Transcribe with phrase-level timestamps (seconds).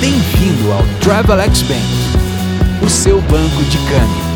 [0.00, 4.28] Bem-vindo ao Travelex Bank, o seu banco de câmbio.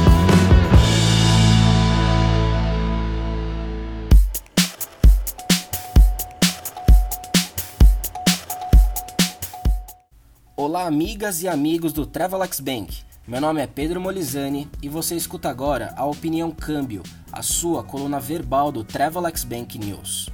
[10.56, 12.98] Olá, amigas e amigos do Travelex Bank.
[13.28, 18.18] Meu nome é Pedro Molizani e você escuta agora a Opinião Câmbio, a sua coluna
[18.18, 20.28] verbal do Travelex Bank News.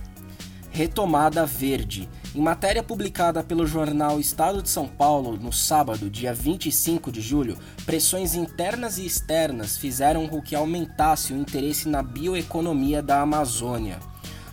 [0.70, 2.08] Retomada Verde.
[2.34, 7.56] Em matéria publicada pelo jornal Estado de São Paulo no sábado, dia 25 de julho,
[7.86, 13.98] pressões internas e externas fizeram com que aumentasse o interesse na bioeconomia da Amazônia.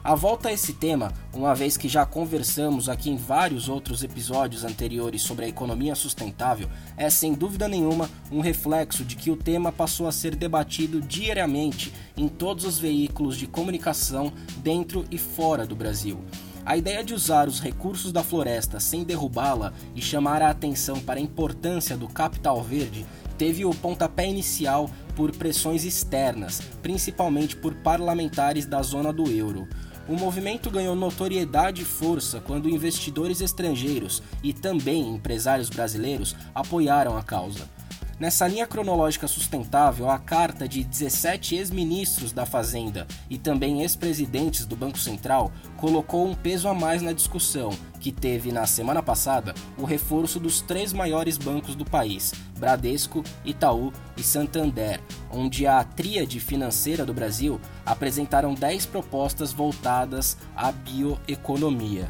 [0.01, 4.63] A volta a esse tema, uma vez que já conversamos aqui em vários outros episódios
[4.63, 9.71] anteriores sobre a economia sustentável, é sem dúvida nenhuma um reflexo de que o tema
[9.71, 15.75] passou a ser debatido diariamente em todos os veículos de comunicação dentro e fora do
[15.75, 16.23] Brasil.
[16.65, 21.19] A ideia de usar os recursos da floresta sem derrubá-la e chamar a atenção para
[21.19, 23.05] a importância do capital verde
[23.37, 29.67] teve o pontapé inicial por pressões externas, principalmente por parlamentares da zona do euro.
[30.09, 37.21] O movimento ganhou notoriedade e força quando investidores estrangeiros e também empresários brasileiros apoiaram a
[37.21, 37.69] causa.
[38.17, 44.73] Nessa linha cronológica sustentável, a carta de 17 ex-ministros da Fazenda e também ex-presidentes do
[44.73, 49.83] Banco Central colocou um peso a mais na discussão, que teve na semana passada o
[49.83, 57.05] reforço dos três maiores bancos do país, Bradesco, Itaú e Santander, onde a tríade financeira
[57.05, 62.09] do Brasil apresentaram 10 propostas voltadas à bioeconomia.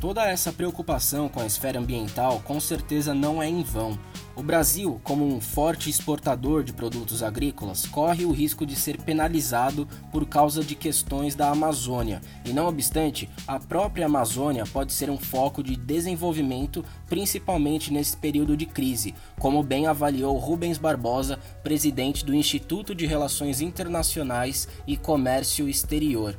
[0.00, 3.98] Toda essa preocupação com a esfera ambiental com certeza não é em vão.
[4.34, 9.86] O Brasil, como um forte exportador de produtos agrícolas, corre o risco de ser penalizado
[10.10, 15.18] por causa de questões da Amazônia, e não obstante, a própria Amazônia pode ser um
[15.18, 22.34] foco de desenvolvimento, principalmente nesse período de crise, como bem avaliou Rubens Barbosa, presidente do
[22.34, 26.38] Instituto de Relações Internacionais e Comércio Exterior.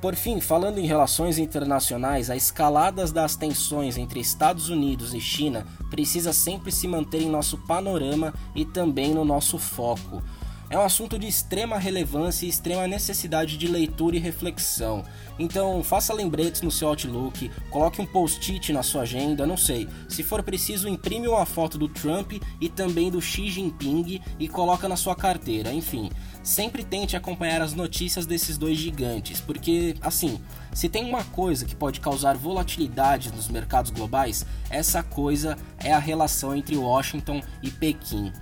[0.00, 5.66] Por fim, falando em relações internacionais, a escalada das tensões entre Estados Unidos e China
[5.90, 10.22] precisa sempre se manter em nosso panorama e também no nosso foco.
[10.70, 15.02] É um assunto de extrema relevância e extrema necessidade de leitura e reflexão.
[15.38, 19.88] Então, faça lembretes no seu Outlook, coloque um post-it na sua agenda, não sei.
[20.10, 24.86] Se for preciso, imprime uma foto do Trump e também do Xi Jinping e coloca
[24.86, 25.72] na sua carteira.
[25.72, 26.10] Enfim,
[26.42, 30.40] sempre tente acompanhar as notícias desses dois gigantes, porque, assim,
[30.72, 35.98] se tem uma coisa que pode causar volatilidade nos mercados globais, essa coisa é a
[35.98, 38.32] relação entre Washington e Pequim.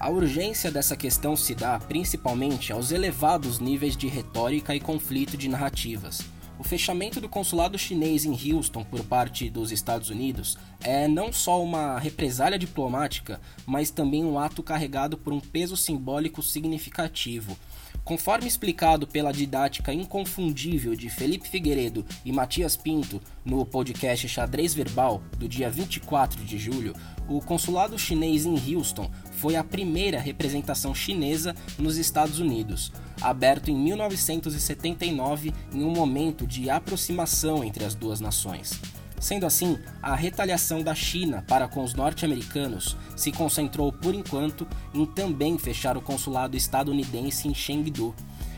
[0.00, 5.48] A urgência dessa questão se dá principalmente aos elevados níveis de retórica e conflito de
[5.48, 6.33] narrativas.
[6.56, 11.62] O fechamento do consulado chinês em Houston por parte dos Estados Unidos é não só
[11.62, 17.56] uma represália diplomática, mas também um ato carregado por um peso simbólico significativo.
[18.04, 25.22] Conforme explicado pela didática inconfundível de Felipe Figueiredo e Matias Pinto no podcast Xadrez Verbal
[25.38, 26.94] do dia 24 de julho,
[27.26, 33.76] o consulado chinês em Houston foi a primeira representação chinesa nos Estados Unidos, aberto em
[33.76, 38.80] 1979 em um momento de aproximação entre as duas nações.
[39.24, 45.06] Sendo assim, a retaliação da China para com os norte-americanos se concentrou por enquanto em
[45.06, 48.14] também fechar o consulado estadunidense em Chengdu.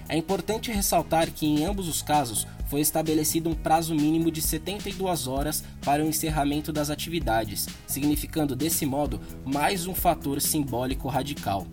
[0.08, 5.28] É importante ressaltar que em ambos os casos foi estabelecido um prazo mínimo de 72
[5.28, 11.66] horas para o encerramento das atividades, significando desse modo mais um fator simbólico radical.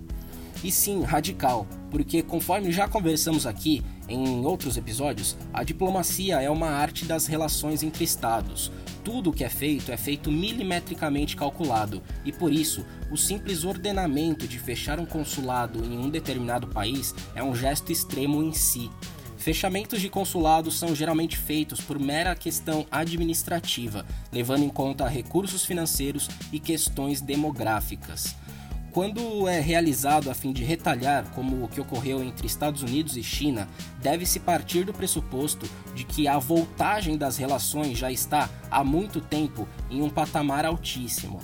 [0.63, 6.69] E sim, radical, porque conforme já conversamos aqui em outros episódios, a diplomacia é uma
[6.69, 8.71] arte das relações entre estados,
[9.03, 14.47] tudo o que é feito é feito milimetricamente calculado, e por isso, o simples ordenamento
[14.47, 18.89] de fechar um consulado em um determinado país é um gesto extremo em si.
[19.37, 26.29] Fechamentos de consulados são geralmente feitos por mera questão administrativa, levando em conta recursos financeiros
[26.49, 28.37] e questões demográficas.
[28.93, 33.23] Quando é realizado a fim de retalhar, como o que ocorreu entre Estados Unidos e
[33.23, 33.67] China,
[34.03, 39.67] deve-se partir do pressuposto de que a voltagem das relações já está há muito tempo
[39.89, 41.39] em um patamar altíssimo.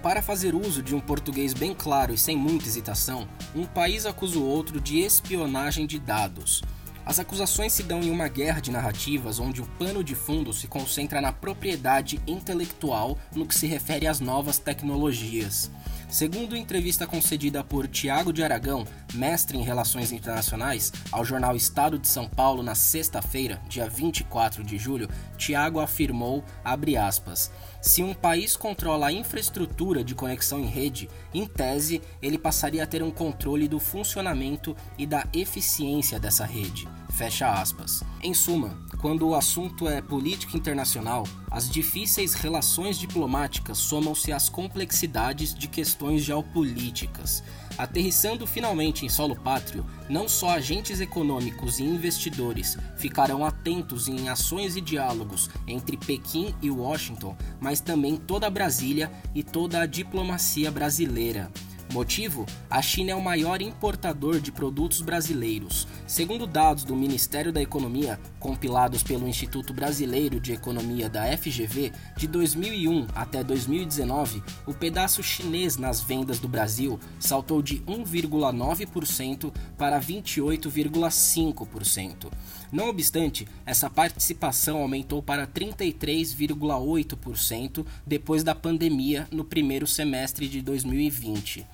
[0.00, 4.38] Para fazer uso de um português bem claro e sem muita hesitação, um país acusa
[4.38, 6.62] o outro de espionagem de dados.
[7.04, 10.68] As acusações se dão em uma guerra de narrativas onde o pano de fundo se
[10.68, 15.68] concentra na propriedade intelectual no que se refere às novas tecnologias.
[16.14, 22.06] Segundo entrevista concedida por Tiago de Aragão, mestre em Relações Internacionais, ao jornal Estado de
[22.06, 27.50] São Paulo na sexta-feira, dia 24 de julho, Tiago afirmou, aspas,
[27.82, 32.86] se um país controla a infraestrutura de conexão em rede, em tese, ele passaria a
[32.86, 36.86] ter um controle do funcionamento e da eficiência dessa rede.
[37.14, 38.02] Fecha aspas.
[38.20, 45.54] Em suma, quando o assunto é política internacional, as difíceis relações diplomáticas somam-se às complexidades
[45.54, 47.44] de questões geopolíticas.
[47.78, 54.74] Aterrissando finalmente em solo pátrio, não só agentes econômicos e investidores ficarão atentos em ações
[54.74, 61.48] e diálogos entre Pequim e Washington, mas também toda Brasília e toda a diplomacia brasileira.
[61.94, 62.44] Motivo?
[62.68, 65.86] A China é o maior importador de produtos brasileiros.
[66.08, 72.26] Segundo dados do Ministério da Economia, compilados pelo Instituto Brasileiro de Economia da FGV, de
[72.26, 82.32] 2001 até 2019, o pedaço chinês nas vendas do Brasil saltou de 1,9% para 28,5%.
[82.72, 91.64] Não obstante, essa participação aumentou para 33,8% depois da pandemia no primeiro semestre de 2020.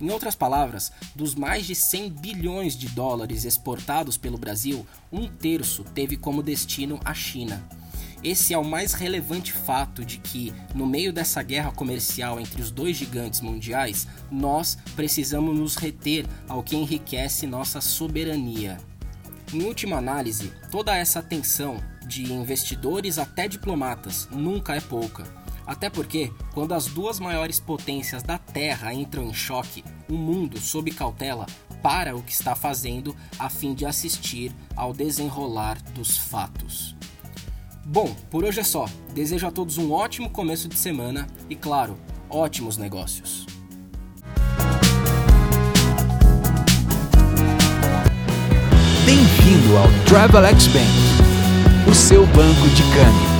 [0.00, 5.84] Em outras palavras, dos mais de 100 bilhões de dólares exportados pelo Brasil, um terço
[5.84, 7.66] teve como destino a China.
[8.22, 12.70] Esse é o mais relevante fato de que, no meio dessa guerra comercial entre os
[12.70, 18.78] dois gigantes mundiais, nós precisamos nos reter ao que enriquece nossa soberania.
[19.54, 25.24] Em última análise, toda essa atenção, de investidores até diplomatas, nunca é pouca.
[25.66, 30.90] Até porque, quando as duas maiores potências da Terra entram em choque, o mundo, sob
[30.92, 31.46] cautela,
[31.82, 36.94] para o que está fazendo a fim de assistir ao desenrolar dos fatos.
[37.84, 38.86] Bom, por hoje é só.
[39.12, 41.96] Desejo a todos um ótimo começo de semana e, claro,
[42.30, 43.46] ótimos negócios.
[49.04, 53.35] Bem-vindo ao Travelex Bank, o seu banco de câmbio.